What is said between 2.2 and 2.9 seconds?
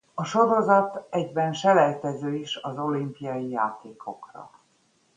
is az